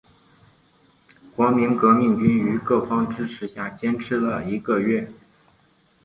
[1.35, 5.11] 国民革命军于各方支持下坚持一个多月。